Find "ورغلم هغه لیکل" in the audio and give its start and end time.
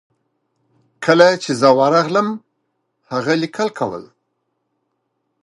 1.79-3.67